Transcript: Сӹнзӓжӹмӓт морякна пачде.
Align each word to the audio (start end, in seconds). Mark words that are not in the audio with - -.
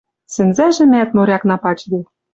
Сӹнзӓжӹмӓт 0.33 1.09
морякна 1.15 1.55
пачде. 1.63 1.99